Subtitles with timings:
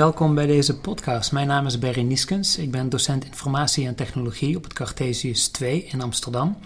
[0.00, 1.32] Welkom bij deze podcast.
[1.32, 2.58] Mijn naam is Berry Nieskens.
[2.58, 6.56] Ik ben docent informatie en technologie op het Cartesius 2 in Amsterdam.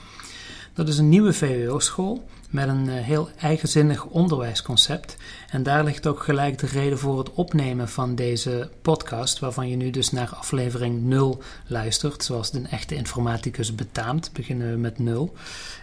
[0.74, 2.24] Dat is een nieuwe VWO-school
[2.55, 5.17] met een eh, heel eigenzinnig onderwijsconcept.
[5.51, 9.77] En daar ligt ook gelijk de reden voor het opnemen van deze podcast, waarvan je
[9.77, 14.30] nu dus naar aflevering 0 luistert, zoals de echte informaticus betaamt.
[14.33, 15.33] Beginnen we met 0.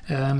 [0.06, 0.40] Ehm,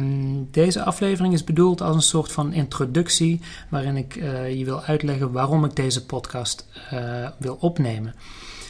[0.52, 5.32] deze aflevering is bedoeld als een soort van introductie, waarin ik uh, je wil uitleggen
[5.32, 8.16] waarom ik deze podcast uh, wil opnemen.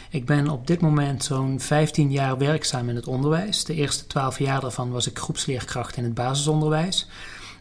[0.09, 3.63] Ik ben op dit moment zo'n 15 jaar werkzaam in het onderwijs.
[3.63, 7.07] De eerste 12 jaar daarvan was ik groepsleerkracht in het basisonderwijs.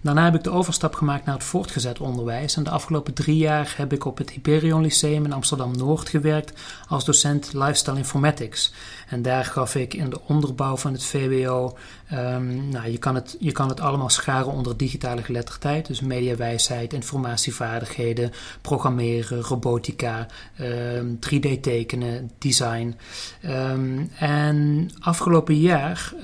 [0.02, 2.56] Daarna heb ik de overstap gemaakt naar het voortgezet onderwijs.
[2.56, 6.60] En de afgelopen drie jaar heb ik op het Hyperion Lyceum in Amsterdam Noord gewerkt
[6.88, 8.72] als docent Lifestyle Informatics.
[9.08, 11.76] En daar gaf ik in de onderbouw van het VWO.
[12.12, 15.86] Um, nou, je, kan het, je kan het allemaal scharen onder digitale geletterdheid.
[15.86, 20.26] Dus mediawijsheid, informatievaardigheden, programmeren, robotica,
[20.60, 22.96] um, 3D tekenen, design.
[23.44, 26.14] Um, en afgelopen jaar.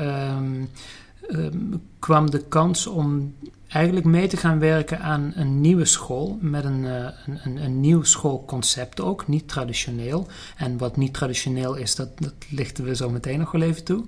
[1.99, 3.35] kwam de kans om
[3.77, 7.09] eigenlijk mee te gaan werken aan een nieuwe school met een, uh,
[7.45, 10.27] een, een, nieuw schoolconcept ook, niet traditioneel.
[10.57, 14.05] En wat niet traditioneel is, dat, dat lichten we zo meteen nog wel even toe.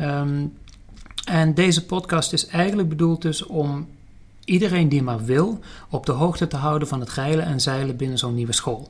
[0.00, 0.52] Um,
[1.24, 3.88] en deze podcast is eigenlijk bedoeld dus om
[4.44, 8.18] iedereen die maar wil op de hoogte te houden van het reilen en zeilen binnen
[8.18, 8.88] zo'n nieuwe school.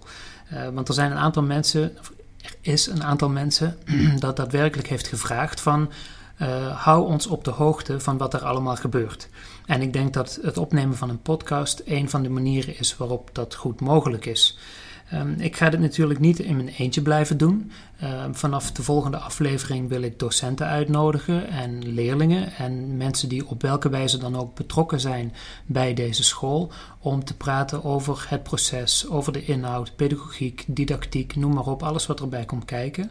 [0.53, 1.97] Uh, want er zijn een aantal mensen,
[2.43, 3.77] er is een aantal mensen
[4.19, 5.91] dat daadwerkelijk heeft gevraagd van
[6.43, 9.29] uh, hou ons op de hoogte van wat er allemaal gebeurt.
[9.67, 13.31] En ik denk dat het opnemen van een podcast een van de manieren is waarop
[13.33, 14.59] dat goed mogelijk is.
[15.15, 17.71] Um, ik ga dit natuurlijk niet in mijn eentje blijven doen.
[18.03, 23.63] Um, vanaf de volgende aflevering wil ik docenten uitnodigen en leerlingen en mensen die op
[23.63, 25.33] welke wijze dan ook betrokken zijn
[25.67, 31.55] bij deze school om te praten over het proces, over de inhoud, pedagogiek, didactiek, noem
[31.55, 33.11] maar op, alles wat erbij komt kijken.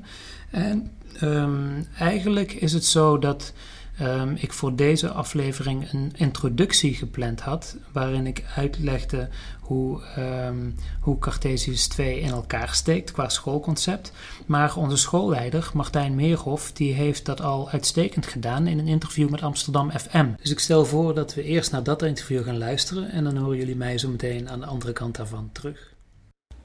[0.51, 0.91] En
[1.21, 3.53] um, eigenlijk is het zo dat
[4.01, 9.29] um, ik voor deze aflevering een introductie gepland had, waarin ik uitlegde
[9.59, 10.01] hoe,
[10.47, 14.11] um, hoe Cartesius 2 in elkaar steekt qua schoolconcept.
[14.45, 19.41] Maar onze schoolleider, Martijn Meerhof, die heeft dat al uitstekend gedaan in een interview met
[19.41, 20.27] Amsterdam FM.
[20.41, 23.57] Dus ik stel voor dat we eerst naar dat interview gaan luisteren en dan horen
[23.57, 25.93] jullie mij zo meteen aan de andere kant daarvan terug.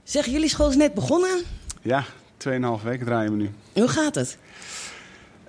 [0.02, 1.42] Zeg, jullie school is net begonnen?
[1.82, 2.04] Ja,
[2.48, 3.50] 2,5 weken draaien we nu.
[3.72, 4.38] Hoe gaat het?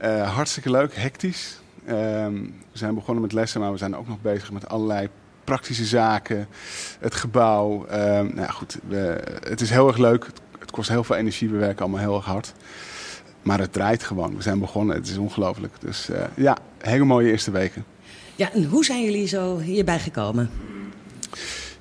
[0.04, 1.61] Uh, hartstikke leuk, hectisch.
[1.84, 1.94] Uh,
[2.72, 5.10] we zijn begonnen met lessen, maar we zijn ook nog bezig met allerlei
[5.44, 6.48] praktische zaken.
[7.00, 7.86] Het gebouw.
[7.86, 10.26] Uh, nou ja, goed, we, het is heel erg leuk.
[10.26, 11.50] Het, het, kost heel veel energie.
[11.50, 12.54] We werken allemaal heel erg hard.
[13.42, 14.36] Maar het draait gewoon.
[14.36, 14.96] We zijn begonnen.
[14.96, 15.74] Het is ongelooflijk.
[15.80, 17.86] Dus uh, ja, hele mooie eerste weken.
[18.36, 20.50] Ja, en hoe zijn jullie zo hierbij gekomen?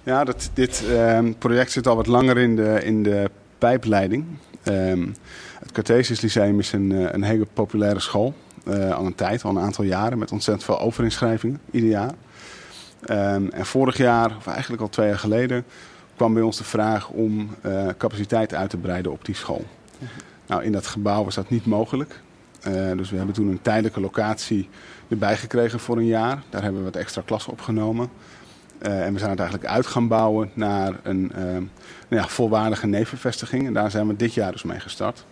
[0.03, 4.25] Ja, dat, dit ehm, project zit al wat langer in de, in de pijpleiding.
[5.60, 8.34] Het Cartesius Lyceum is een, eh, een hele populaire school.
[8.65, 12.12] Uh, al een tijd, al een aantal jaren, met ontzettend veel overinschrijvingen ieder jaar.
[13.10, 15.65] Um, en vorig jaar, of eigenlijk al twee jaar geleden,
[16.16, 19.65] kwam bij ons de vraag om uh, capaciteit uit te breiden op die school.
[20.47, 22.21] Nou, in dat gebouw was dat niet mogelijk.
[22.69, 24.69] Uh, dus we hebben toen een tijdelijke locatie
[25.09, 26.42] erbij gekregen voor een jaar.
[26.50, 28.10] Daar hebben we wat extra klassen opgenomen.
[28.82, 31.69] Uh, en we zijn het eigenlijk uit gaan bouwen naar een uh, nou
[32.09, 33.66] ja, volwaardige nevenvestiging.
[33.66, 35.25] En daar zijn we dit jaar dus mee gestart.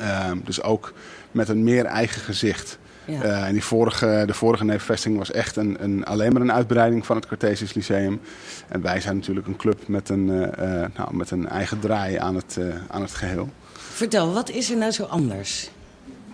[0.00, 0.92] Uh, dus ook
[1.30, 2.78] met een meer eigen gezicht.
[3.04, 3.24] Ja.
[3.24, 7.06] Uh, en die vorige, de vorige nevenvestiging was echt een, een, alleen maar een uitbreiding
[7.06, 8.20] van het Cartesius Lyceum.
[8.68, 10.46] En wij zijn natuurlijk een club met een, uh,
[10.94, 13.48] nou, met een eigen draai aan het, aan het geheel.
[13.72, 15.70] Vertel, wat is er nou zo anders?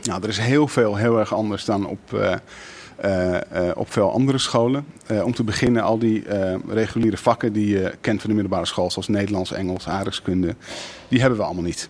[0.02, 2.34] Nou, er is heel veel heel erg anders dan op,
[3.74, 4.86] op veel andere scholen.
[5.22, 6.24] om te beginnen al die
[6.68, 10.54] reguliere vakken die je kent van de middelbare school, zoals Nederlands, Engels, aardrijkskunde,
[11.08, 11.88] die hebben we allemaal niet.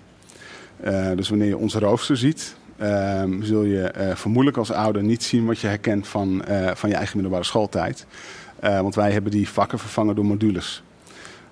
[1.17, 5.47] Dus wanneer je onze rooster ziet, Um, zul je uh, vermoedelijk als ouder niet zien
[5.47, 8.07] wat je herkent van, uh, van je eigen middelbare schooltijd.
[8.61, 10.83] Want wij hebben die vakken vervangen door modules.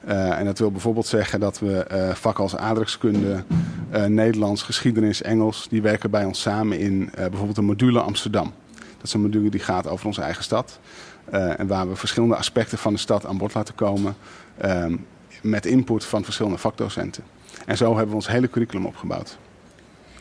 [0.05, 3.45] en dat wil bijvoorbeeld zeggen dat we vakken als aardrijkskunde,
[4.07, 8.53] Nederlands, geschiedenis, Engels, die werken bij ons samen in bijvoorbeeld een module Amsterdam.
[8.97, 10.79] Dat is een module die gaat over onze eigen stad.
[11.31, 14.15] en waar we verschillende aspecten van de stad aan bod laten komen
[14.65, 15.07] um,
[15.43, 17.25] met input van verschillende vakdocenten.
[17.67, 19.39] En zo hebben we ons hele curriculum opgebouwd.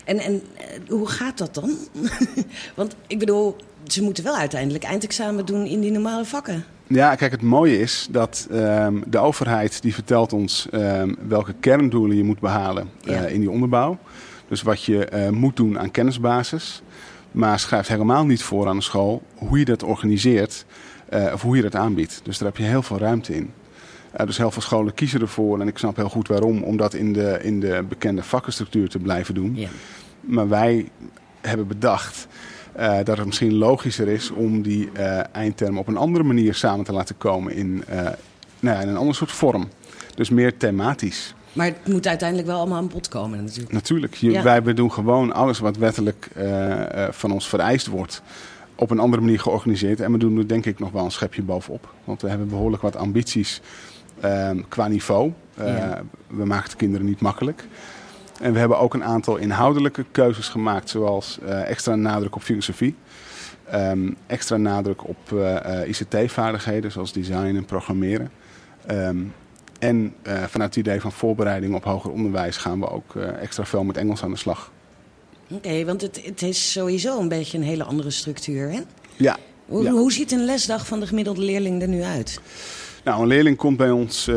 [0.06, 0.42] En, en
[0.88, 1.78] hoe gaat dat dan?
[2.76, 3.56] Want ik bedoel,
[3.88, 6.66] ze moeten wel uiteindelijk eindexamen doen in die normale vakken.
[6.88, 12.18] Ja, kijk, het mooie is dat um, de overheid die vertelt ons um, welke kerndoelen
[12.18, 13.24] je moet behalen ja.
[13.24, 13.98] uh, in die onderbouw.
[14.48, 16.82] Dus wat je uh, moet doen aan kennisbasis.
[17.32, 20.66] Maar schrijft helemaal niet voor aan de school hoe je dat organiseert
[21.14, 22.20] uh, of hoe je dat aanbiedt.
[22.24, 23.52] Dus daar heb je heel veel ruimte in.
[24.26, 27.14] Dus heel veel scholen kiezen ervoor, en ik snap heel goed waarom, om dat in
[27.14, 29.56] de, in de bekende vakkenstructuur te blijven doen.
[29.56, 29.70] Ja.
[30.20, 30.90] Maar wij
[31.42, 32.28] hebben bedacht
[32.72, 36.86] eh, dat het misschien logischer is om die uh, eindtermen op een andere manier samen
[36.86, 37.96] te laten komen in, uh,
[38.60, 39.70] nou ja, in een ander soort vorm.
[40.16, 41.34] Dus meer thematisch.
[41.54, 43.72] Maar het moet uiteindelijk wel allemaal aan bod komen natuurlijk.
[43.72, 44.16] Natuurlijk.
[44.16, 44.42] Je, ja.
[44.42, 46.28] Wij doen gewoon alles wat wettelijk
[47.12, 48.22] van ons vereist wordt
[48.76, 50.00] op een andere manier georganiseerd.
[50.00, 51.94] En we doen er denk ik nog wel een schepje bovenop.
[52.04, 53.62] Want we hebben behoorlijk wat ambities
[54.20, 55.32] ehm, qua niveau.
[55.56, 56.04] Ja.
[56.28, 57.68] We maken de kinderen niet makkelijk.
[58.42, 62.96] En we hebben ook een aantal inhoudelijke keuzes gemaakt, zoals uh, extra nadruk op filosofie.
[63.74, 68.32] Um, extra nadruk op uh, ICT-vaardigheden, zoals design en programmeren.
[68.92, 69.34] Um,
[69.80, 73.84] en uh, vanuit het idee van voorbereiding op hoger onderwijs gaan we ook extra veel
[73.84, 74.72] met Engels aan de slag.
[75.50, 78.80] Oké, okay, want het, het, is sowieso een beetje een hele andere structuur, hè?
[79.16, 79.38] Ja.
[79.66, 79.92] Hoe, ja.
[79.92, 82.40] hoe ziet een lesdag van de gemiddelde leerling er nu uit?
[83.08, 84.30] Nou, een leerling komt bij ons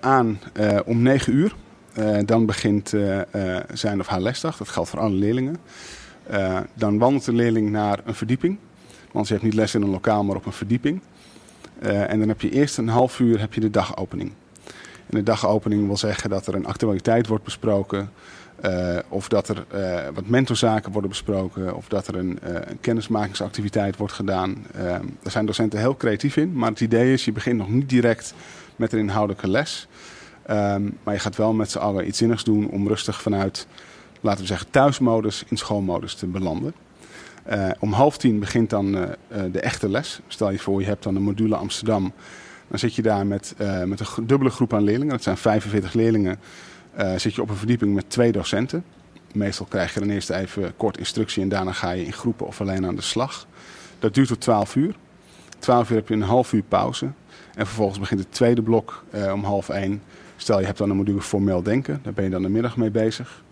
[0.00, 0.40] aan
[0.84, 1.54] om 9 uur.
[2.24, 2.94] Dan begint
[3.72, 4.56] zijn of haar lesdag.
[4.56, 5.56] Dat geldt voor alle leerlingen.
[6.74, 8.58] dan wandelt de leerling naar een verdieping.
[9.12, 11.00] Want ze heeft niet les in een lokaal, maar op een verdieping.
[11.80, 14.32] en dan heb je eerst een half uur heb je de dagopening.
[15.06, 18.10] En de dagopening wil zeggen dat er een actualiteit wordt besproken.
[19.08, 19.64] Of dat er
[20.14, 21.76] wat mentorzaken worden besproken.
[21.76, 24.64] Of dat er een, een kennismakingsactiviteit wordt gedaan.
[24.72, 26.52] daar zijn docenten heel creatief in.
[26.52, 28.34] Maar het idee is, je begint nog niet direct
[28.76, 29.88] met een inhoudelijke les.
[30.50, 33.66] Um, maar je gaat wel met z'n allen iets zinnigs doen om rustig vanuit,
[34.20, 36.74] laten we zeggen, thuismodus in schoolmodus te belanden.
[37.50, 39.08] Uh, om half tien begint dan uh, uh,
[39.52, 40.20] de echte les.
[40.26, 42.12] Stel je voor, je hebt dan een module Amsterdam.
[42.68, 43.54] Dan zit je daar met,
[43.84, 45.12] met een dubbele groep aan leerlingen.
[45.12, 46.38] Dat zijn 45 leerlingen.
[47.16, 48.84] Zit je op een verdieping met twee docenten.
[49.32, 52.60] Meestal krijg je dan eerst even kort instructie en daarna ga je in groepen of
[52.60, 53.46] alleen aan de slag.
[53.98, 54.94] Dat duurt tot 12 uur.
[55.58, 57.06] 12 uur heb je een half uur pauze.
[57.54, 60.02] En vervolgens begint het tweede blok om half één.
[60.36, 62.90] Stel je hebt dan een module formeel denken, daar ben je dan de middag mee
[62.90, 63.42] bezig.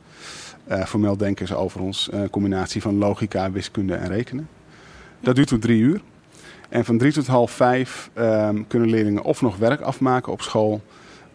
[0.70, 4.48] Uh, formeel denken is overigens een combinatie van logica, wiskunde en rekenen.
[5.20, 6.00] Dat duurt tot drie uur.
[6.68, 10.82] En van drie tot half vijf um, kunnen leerlingen of nog werk afmaken op school,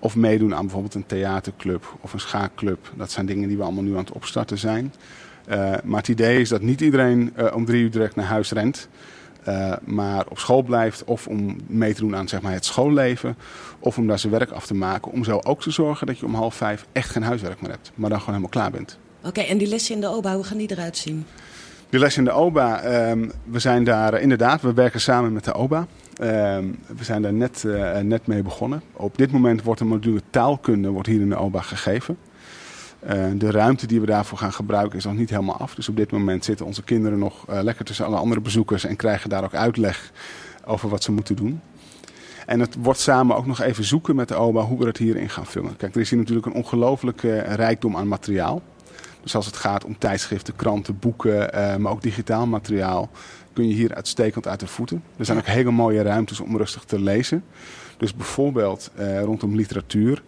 [0.03, 2.91] of meedoen aan bijvoorbeeld een theaterclub of een schaakclub.
[2.95, 4.93] Dat zijn dingen die we allemaal nu aan het opstarten zijn.
[5.49, 8.51] Uh, maar het idee is dat niet iedereen uh, om drie uur direct naar huis
[8.51, 8.87] rent.
[9.47, 13.35] Uh, maar op school blijft of om mee te doen aan zeg maar, het schoolleven
[13.79, 15.11] of om daar zijn werk af te maken.
[15.11, 17.91] Om zo ook te zorgen dat je om half vijf echt geen huiswerk meer hebt,
[17.95, 18.97] maar dan gewoon helemaal klaar bent.
[19.19, 21.25] Oké, okay, en die lessen in de OBA, hoe gaan die eruit zien?
[21.89, 25.53] Die lessen in de OBA, um, we zijn daar inderdaad, we werken samen met de
[25.53, 25.87] OBA.
[26.21, 28.81] Um, we zijn daar net, uh, net mee begonnen.
[28.93, 32.17] Op dit moment wordt een module taalkunde wordt hier in de OBA gegeven.
[33.03, 35.75] Uh, de ruimte die we daarvoor gaan gebruiken is nog niet helemaal af.
[35.75, 38.95] Dus op dit moment zitten onze kinderen nog uh, lekker tussen alle andere bezoekers en
[38.95, 40.11] krijgen daar ook uitleg
[40.65, 41.61] over wat ze moeten doen.
[42.45, 45.29] En het wordt samen ook nog even zoeken met de OBA hoe we het hierin
[45.29, 45.75] gaan vullen.
[45.75, 48.61] Kijk, er is hier natuurlijk een ongelooflijke rijkdom aan materiaal.
[49.21, 51.49] Dus als het gaat om tijdschriften, kranten, boeken,
[51.81, 53.09] maar ook digitaal materiaal,
[53.53, 55.03] kun je hier uitstekend uit de voeten.
[55.17, 57.43] Er zijn ook hele mooie ruimtes om rustig te lezen.
[57.97, 58.91] Dus bijvoorbeeld
[59.23, 60.23] rondom literatuur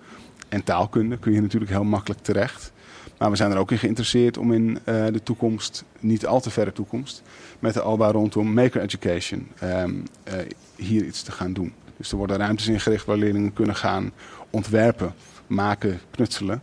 [0.49, 2.73] en taalkunde kun je natuurlijk heel makkelijk terecht.
[3.17, 6.49] Maar we zijn er ook in geïnteresseerd om in uh, de toekomst, niet al te
[6.49, 7.21] verre toekomst,
[7.59, 10.33] met de ALBA rondom Maker Education um, uh,
[10.75, 11.73] hier iets te gaan doen.
[11.97, 14.11] Dus er worden ruimtes ingericht waar leerlingen kunnen gaan
[14.49, 15.13] ontwerpen,
[15.47, 16.61] maken, knutselen.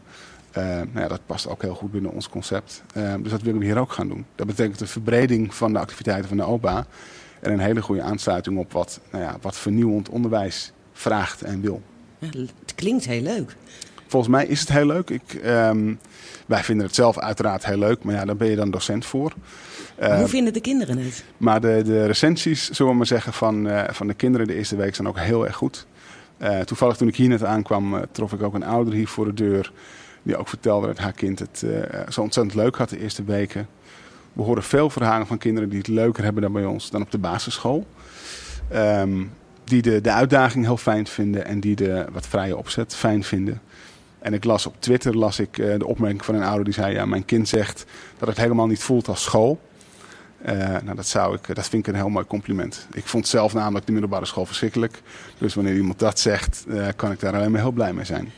[0.59, 2.83] Uh, nou ja, dat past ook heel goed binnen ons concept.
[2.95, 4.27] dus dat willen we hier ook gaan doen.
[4.35, 6.87] Dat betekent een verbreding van de activiteiten van de OBA
[7.41, 11.83] en een hele goede aansluiting op wat, nou ja, wat vernieuwend onderwijs vraagt en wil.
[12.19, 12.29] Ja,
[12.61, 13.57] het klinkt heel leuk.
[14.07, 15.11] Volgens mij is het heel leuk.
[15.11, 15.99] Ik, um,
[16.47, 19.33] wij vinden het zelf uiteraard heel leuk, maar ja, daar ben je dan docent voor.
[20.01, 21.25] Uh, Hoe vinden de kinderen het?
[21.37, 24.95] Maar de, de recensies, zullen we maar zeggen, van, van de kinderen de eerste week
[24.95, 25.87] zijn ook heel erg goed.
[26.65, 29.73] Toevallig toen ik hier net aankwam, trof ik ook een ouder hier voor de deur.
[30.23, 31.65] Die ook vertelde dat haar kind het
[32.09, 33.69] zo ontzettend leuk had de eerste weken.
[34.33, 37.11] We horen veel verhalen van kinderen die het leuker hebben dan bij ons dan op
[37.11, 37.87] de basisschool.
[38.75, 39.33] Um,
[39.65, 43.61] die de, de uitdaging heel fijn vinden en die de wat vrije opzet fijn vinden.
[44.19, 46.95] En ik las op Twitter las ik, uh, de opmerking van een ouder die zei:
[46.95, 47.85] ja, mijn kind zegt
[48.19, 49.61] dat het helemaal niet voelt als school.
[50.47, 52.87] Uh, nou, dat, zou ik, dat vind ik een heel mooi compliment.
[52.93, 55.03] Ik vond zelf namelijk de middelbare school verschrikkelijk.
[55.39, 56.65] Dus wanneer iemand dat zegt,
[56.97, 58.33] kan ik daar alleen maar heel blij mee zijn.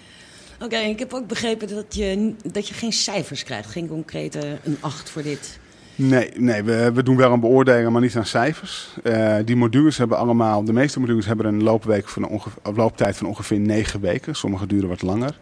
[0.64, 3.70] Oké, ik heb ook begrepen dat je, dat je geen cijfers krijgt.
[3.70, 5.58] Geen concrete een 8 voor dit.
[5.94, 8.96] Nee, nee we, we doen wel een beoordeling, maar niet aan cijfers.
[9.02, 13.26] Uh, die modules hebben allemaal, de meeste modules hebben een loopweek van ongeveer, looptijd van
[13.26, 14.34] ongeveer negen weken.
[14.34, 15.38] Sommige duren wat langer.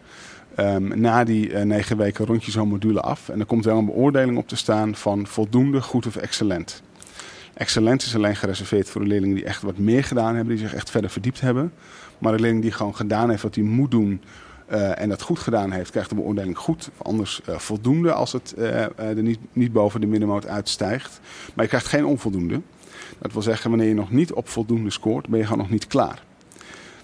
[0.56, 3.28] Um, na die uh, negen weken rond je zo'n module af.
[3.28, 6.82] En er komt wel een beoordeling op te staan van voldoende, goed of excellent.
[7.54, 10.74] Excellent is alleen gereserveerd voor de leerlingen die echt wat meer gedaan hebben, die zich
[10.74, 11.72] echt verder verdiept hebben.
[12.18, 14.20] Maar de leerling die gewoon gedaan heeft wat hij moet doen
[14.72, 16.90] uh, en dat goed gedaan heeft, krijgt de beoordeling goed.
[16.96, 21.20] Anders uh, voldoende als het uh, er niet, niet boven de middenmoot uitstijgt.
[21.54, 22.60] Maar je krijgt geen onvoldoende.
[23.18, 25.86] Dat wil zeggen, wanneer je nog niet op voldoende scoort, ben je gewoon nog niet
[25.86, 26.22] klaar.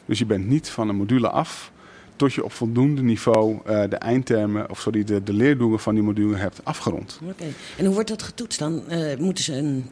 [0.04, 1.72] Dus je bent niet van een module af
[2.16, 6.36] tot je op voldoende niveau de eindtermen, of sorry, de, de leerdoelen van die module
[6.36, 7.20] hebt afgerond.
[7.30, 7.44] Oké.
[7.76, 8.82] En hoe wordt dat getoetst dan?
[9.18, 9.90] moeten ze een,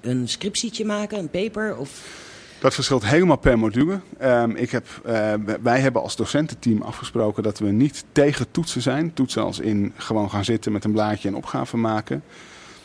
[0.00, 1.76] een scriptietje maken, een paper?
[1.76, 2.28] Of...
[2.60, 4.00] Dat verschilt helemaal per module.
[4.22, 9.12] Um, ik heb, uh, wij hebben als docententeam afgesproken dat we niet tegen toetsen zijn.
[9.14, 12.22] Toetsen als in gewoon gaan zitten met een blaadje en opgaven maken.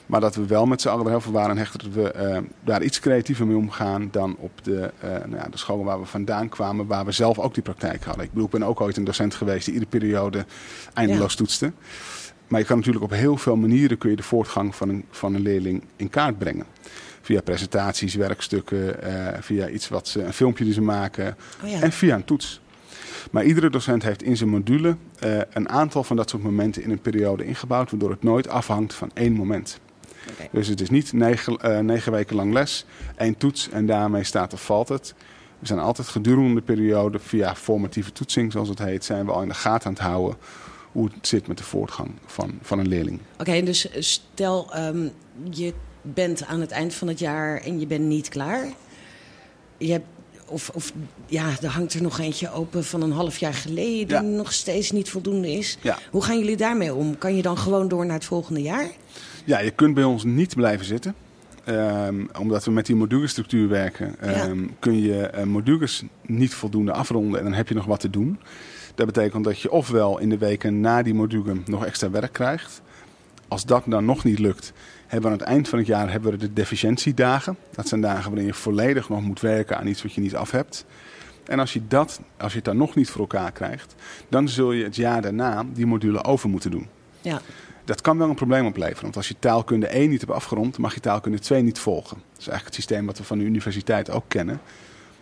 [0.06, 2.38] Maar dat we wel met z'n allen heel veel waren en hechten dat we uh,
[2.64, 6.06] daar iets creatiever mee omgaan dan op de, uh, nou ja, de scholen waar we
[6.06, 8.24] vandaan kwamen, waar we zelf ook die praktijk hadden.
[8.24, 10.46] Ik bedoel, ik ben ook ooit een docent geweest die iedere periode
[10.94, 11.38] eindeloos ja.
[11.38, 11.72] toetste.
[12.48, 15.34] Maar je kan natuurlijk op heel veel manieren kun je de voortgang van een, van
[15.34, 16.66] een leerling in kaart brengen
[17.26, 21.82] via presentaties, werkstukken, uh, via iets wat ze, een filmpje die ze maken oh ja.
[21.82, 22.62] en via een toets.
[23.32, 26.92] Maar iedere docent heeft in zijn module uh, een aantal van dat soort momenten in
[26.92, 29.80] een periode ingebouwd, waardoor het nooit afhangt van één moment.
[30.32, 30.50] Okay.
[30.52, 34.54] Dus het is niet negen, uh, negen, weken lang les, één toets en daarmee staat
[34.54, 35.14] of valt het.
[35.60, 39.42] We zijn altijd gedurende de periode via formatieve toetsing, zoals het heet, zijn we al
[39.42, 40.38] in de gaten aan het houden
[40.92, 43.20] hoe het zit met de voortgang van, van een leerling.
[43.34, 45.12] Oké, okay, dus stel um,
[45.50, 45.74] je
[46.14, 48.68] bent aan het eind van het jaar en je bent niet klaar.
[49.78, 50.06] Je hebt,
[50.48, 50.94] of, of
[51.26, 54.38] ja, er hangt er nog eentje open van een half jaar geleden die ja.
[54.38, 55.78] nog steeds niet voldoende is.
[55.82, 55.98] Ja.
[56.12, 57.18] Hoe gaan jullie daarmee om?
[57.18, 58.88] Kan je dan gewoon door naar het volgende jaar?
[59.46, 61.16] Ja, je kunt bij ons niet blijven zitten.
[61.68, 64.16] Um, omdat we met die modulestructuur werken,
[64.50, 64.70] um, ja.
[64.80, 68.40] kun je uh, modules niet voldoende afronden en dan heb je nog wat te doen.
[68.96, 72.82] Dat betekent dat je ofwel in de weken na die module nog extra werk krijgt.
[73.48, 74.74] Als dat dan nog niet lukt,
[75.08, 77.58] hebben we aan het eind van het jaar hebben we de deficiëntiedagen.
[77.72, 80.52] Dat zijn dagen waarin je volledig nog moet werken aan iets wat je niet af
[80.52, 80.86] hebt.
[81.46, 83.96] En als je, dat, als je het dan nog niet voor elkaar krijgt,
[84.30, 86.88] dan zul je het jaar daarna die module over moeten doen.
[87.22, 87.42] Ja.
[87.86, 89.02] Dat kan wel een probleem opleveren.
[89.02, 92.18] Want als je taalkunde 1 niet hebt afgerond, mag je taalkunde 2 niet volgen.
[92.18, 94.60] Dat is eigenlijk het systeem wat we van de universiteit ook kennen.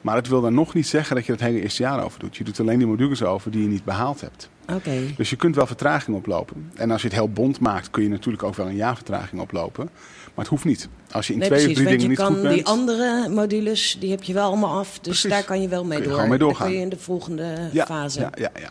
[0.04, 2.38] Maar het wil dan nog niet zeggen dat je het hele eerste jaar over doet.
[2.38, 4.50] Je doet alleen die modules over die je niet behaald hebt.
[4.74, 5.14] Okay.
[5.18, 6.72] Dus je kunt wel vertraging oplopen.
[6.76, 9.42] En als je het heel bond maakt, kun je natuurlijk ook wel een jaar vertraging
[9.42, 9.90] oplopen.
[10.24, 10.90] Maar het hoeft niet.
[11.12, 12.54] Als je in nee, twee precies, of drie dingen niet kan goed bent...
[12.54, 14.92] Die andere modules, die heb je wel allemaal af.
[14.92, 15.30] Dus Precies.
[15.30, 16.14] daar kan je wel mee Kun je door.
[16.14, 16.60] gewoon mee doorgaan.
[16.60, 18.20] Dan kun je in de volgende ja, fase.
[18.20, 18.70] Ja, ja, ja.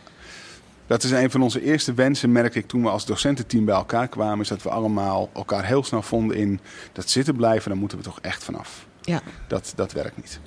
[0.87, 4.09] Dat is een van onze eerste wensen, merkte ik toen we als docententeam bij elkaar
[4.09, 4.41] kwamen.
[4.41, 6.61] Is dat we allemaal elkaar heel snel vonden in
[6.93, 8.87] dat zitten blijven, daar moeten we toch echt vanaf.
[9.01, 9.21] Ja.
[9.49, 10.41] Dat, dat werkt niet.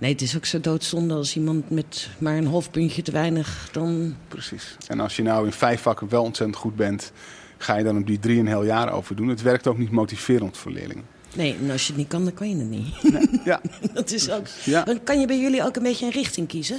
[0.00, 3.68] Nee, het is ook zo doodzonde als iemand met maar een half puntje te weinig
[3.72, 4.16] dan...
[4.28, 4.76] Precies.
[4.86, 7.12] En als je nou in vijf vakken wel ontzettend goed bent,
[7.58, 9.28] ga je dan op die drie en een heel jaar over doen.
[9.28, 11.04] Het werkt ook niet motiverend voor leerlingen.
[11.34, 13.12] Nee, en als je het niet kan, dan kan je het niet.
[13.12, 13.60] Nee, ja.
[13.94, 14.46] dat is ook...
[14.64, 14.82] Ja.
[14.82, 16.78] Dan kan je bij jullie ook een beetje een richting kiezen?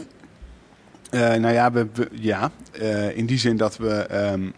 [1.11, 2.51] Uh, nou ja, we, we, ja.
[2.81, 4.07] Uh, in die zin dat we...
[4.31, 4.53] Um,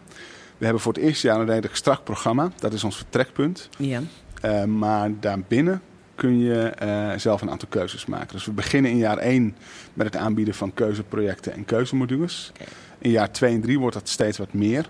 [0.58, 2.50] we hebben voor het eerste jaar een redelijk strak programma.
[2.58, 3.68] Dat is ons vertrekpunt.
[3.78, 4.02] Ja.
[4.44, 5.82] Uh, maar daarbinnen
[6.14, 8.32] kun je uh, zelf een aantal keuzes maken.
[8.32, 9.56] Dus we beginnen in jaar 1
[9.94, 12.50] met het aanbieden van keuzeprojecten en keuzemodules.
[12.54, 12.66] Okay.
[12.98, 14.88] In jaar 2 en 3 wordt dat steeds wat meer.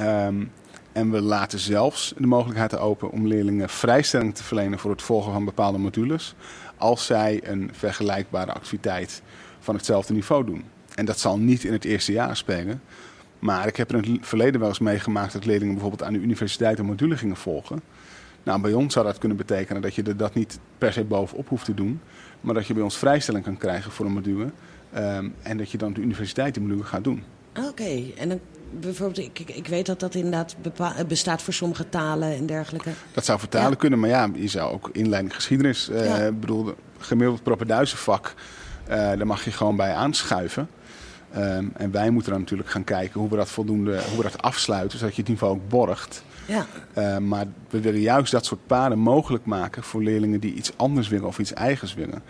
[0.00, 0.50] Um,
[0.92, 5.32] en we laten zelfs de mogelijkheid open om leerlingen vrijstelling te verlenen voor het volgen
[5.32, 6.34] van bepaalde modules.
[6.76, 9.22] Als zij een vergelijkbare activiteit
[9.60, 10.64] van hetzelfde niveau doen.
[10.94, 12.82] En dat zal niet in het eerste jaar spelen.
[13.38, 16.78] Maar ik heb in het verleden wel eens meegemaakt dat leerlingen bijvoorbeeld aan de universiteit
[16.78, 17.80] een module gingen volgen.
[18.42, 21.64] Nou, bij ons zou dat kunnen betekenen dat je dat niet per se bovenop hoeft
[21.64, 22.00] te doen.
[22.40, 24.50] Maar dat je bij ons vrijstelling kan krijgen voor een module.
[24.96, 27.22] Um, en dat je dan de universiteit die module gaat doen.
[27.56, 28.14] Oké, okay.
[28.16, 28.40] en dan
[28.80, 30.56] bijvoorbeeld, ik, ik weet dat dat inderdaad
[31.06, 32.90] bestaat voor sommige talen en dergelijke.
[33.12, 33.76] Dat zou vertalen ja.
[33.76, 35.88] kunnen, maar ja, je zou ook inleiding geschiedenis.
[35.88, 36.32] Uh, ja.
[36.32, 38.34] bedoel, gemiddeld propenduizenvak,
[38.88, 40.68] uh, daar mag je gewoon bij aanschuiven.
[41.36, 44.42] Um, en wij moeten dan natuurlijk gaan kijken hoe we dat voldoende, hoe we dat
[44.42, 46.24] afsluiten, zodat je het niveau ook borgt.
[46.46, 46.66] Ja.
[46.98, 51.08] Uh, maar we willen juist dat soort paden mogelijk maken voor leerlingen die iets anders
[51.08, 52.22] willen of iets eigens willen.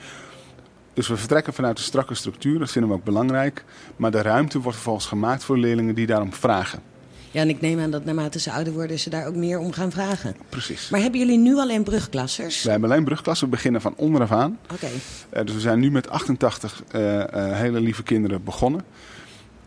[0.95, 3.65] Dus we vertrekken vanuit een strakke structuur, dat vinden we ook belangrijk.
[3.97, 6.83] Maar de ruimte wordt vervolgens gemaakt voor leerlingen die daarom vragen.
[7.31, 9.73] Ja, en ik neem aan dat naarmate ze ouder worden, ze daar ook meer om
[9.73, 10.37] gaan vragen.
[10.49, 10.89] Precies.
[10.91, 12.63] Maar hebben jullie nu alleen brugklassers?
[12.63, 13.47] We hebben alleen brugklassen.
[13.47, 14.59] We beginnen van onderaf aan.
[14.63, 14.75] Oké.
[14.75, 14.93] Okay.
[15.35, 18.85] Uh, dus we zijn nu met 88 uh, uh, hele lieve kinderen begonnen.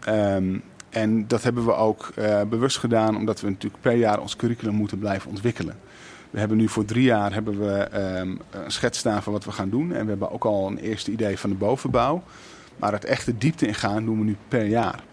[0.10, 0.64] Um,
[0.96, 4.76] en dat hebben we ook uh, bewust gedaan, omdat we natuurlijk per jaar ons curriculum
[4.76, 5.76] moeten blijven ontwikkelen.
[6.30, 9.52] We hebben nu voor drie jaar hebben we um, een schets staan van wat we
[9.52, 9.94] gaan doen.
[9.94, 12.24] En we hebben ook al een eerste idee van de bovenbouw.
[12.76, 15.04] Maar het echte diepte ingaan doen we nu per jaar.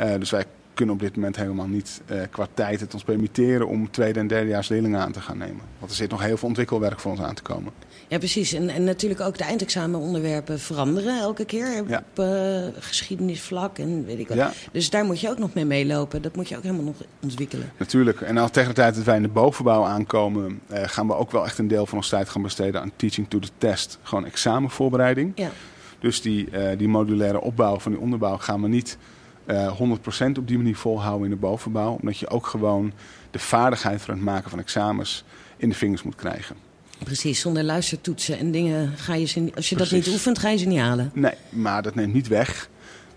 [0.00, 3.68] Uh, dus wij kunnen op dit moment helemaal niet uh, qua tijd het ons permitteren
[3.68, 5.60] om tweede en derdejaars leerlingen aan te gaan nemen.
[5.78, 7.72] Want er zit nog heel veel ontwikkelwerk voor ons aan te komen.
[8.08, 8.52] Ja, precies.
[8.52, 14.28] En, en natuurlijk ook de eindexamenonderwerpen veranderen elke keer op uh, geschiedenisvlak en weet ik
[14.28, 14.36] wat.
[14.36, 14.52] Ja.
[14.72, 16.22] Dus daar moet je ook nog mee meelopen.
[16.22, 17.72] Dat moet je ook helemaal nog ontwikkelen.
[17.76, 18.20] Natuurlijk.
[18.20, 21.30] En al tegen de tijd dat wij in de bovenbouw aankomen, uh, gaan we ook
[21.30, 23.98] wel echt een deel van ons tijd gaan besteden aan teaching to the test.
[24.02, 25.32] Gewoon examenvoorbereiding.
[25.34, 25.50] Ja.
[25.98, 28.98] Dus die, uh, die modulaire opbouw van die onderbouw gaan we niet
[29.46, 31.92] uh, 100% op die manier volhouden in de bovenbouw.
[32.00, 32.92] Omdat je ook gewoon
[33.30, 35.24] de vaardigheid van het maken van examens
[35.56, 36.56] in de vingers moet krijgen.
[37.04, 40.56] Precies, zonder luistertoetsen en dingen ga je ze Als je dat niet oefent, ga je
[40.56, 41.10] ze niet halen.
[41.14, 42.68] Nee, maar dat neemt niet weg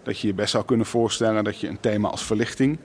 [0.03, 2.77] dat je je best zou kunnen voorstellen dat je een thema als verlichting,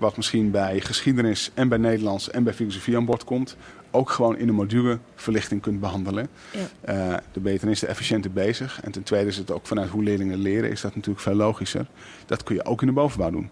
[0.00, 3.56] wat misschien bij geschiedenis en bij Nederlands en bij filosofie aan bod komt,
[3.90, 6.28] ook gewoon in een module verlichting kunt behandelen.
[6.84, 7.12] Ja.
[7.12, 8.80] Uh, de beter is de efficiënter bezig.
[8.82, 11.86] En ten tweede is het ook vanuit hoe leerlingen leren, is dat natuurlijk veel logischer.
[12.26, 13.50] Dat kun je ook in de bovenbouw doen.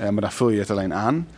[0.00, 1.28] Uh, maar daar vul je het alleen aan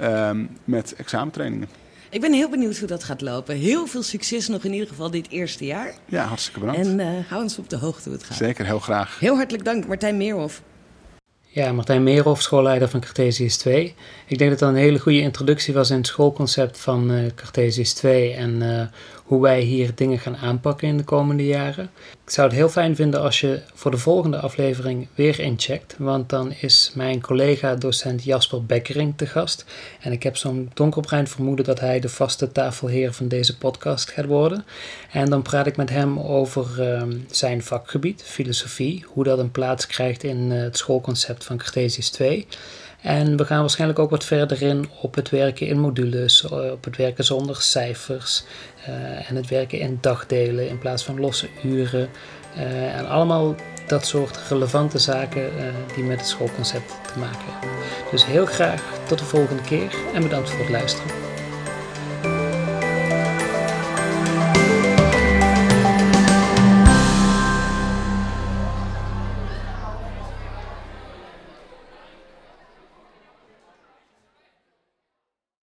[0.00, 0.30] uh,
[0.64, 1.68] met examentrainingen.
[2.10, 3.56] Ik ben heel benieuwd hoe dat gaat lopen.
[3.56, 5.94] Heel veel succes nog in ieder geval dit eerste jaar.
[6.04, 6.86] Ja, hartstikke bedankt.
[6.86, 8.36] En uh, hou ons op de hoogte hoe het gaat.
[8.36, 9.18] Zeker, heel graag.
[9.18, 10.62] Heel hartelijk dank, Martijn Meerhof.
[11.52, 13.94] Ja, Martijn Meerhof, schoolleider van Cartesius 2.
[14.26, 17.92] Ik denk dat dat een hele goede introductie was in het schoolconcept van uh, Cartesius
[17.92, 18.82] 2 en uh,
[19.30, 21.90] hoe wij hier dingen gaan aanpakken in de komende jaren.
[22.24, 26.28] Ik zou het heel fijn vinden als je voor de volgende aflevering weer incheckt, want
[26.28, 29.64] dan is mijn collega docent Jasper Bekkering te gast.
[30.00, 34.26] En ik heb zo'n donkerbruin vermoeden dat hij de vaste tafelheer van deze podcast gaat
[34.26, 34.64] worden.
[35.12, 39.86] En dan praat ik met hem over uh, zijn vakgebied, filosofie, hoe dat een plaats
[39.86, 42.46] krijgt in uh, het schoolconcept van Cartesius 2.
[43.02, 46.84] En we gaan waarschijnlijk ook wat verder in op het werken in modules, eh, op
[46.84, 48.44] het werken zonder cijfers
[48.88, 52.08] uh, en het werken in dagdelen in plaats van losse uren.
[52.56, 53.54] Uh, en allemaal
[53.86, 55.50] dat soort relevante zaken
[55.94, 57.78] die met het schoolconcept te maken hebben.
[58.10, 61.29] Dus heel graag tot de volgende keer en bedankt voor het luisteren.